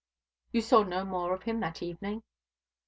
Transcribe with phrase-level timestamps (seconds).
[0.51, 2.23] "You saw no more of him that evening?"